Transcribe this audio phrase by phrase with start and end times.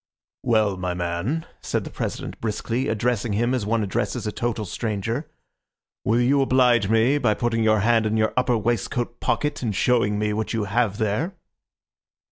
[0.41, 5.29] "Well, my man," said the President briskly, addressing him as one addresses a total stranger,
[6.03, 10.17] "will you oblige me by putting your hand in your upper waistcoat pocket and showing
[10.17, 11.35] me what you have there?"